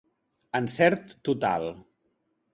Encert 0.59 1.13
total. 1.29 1.69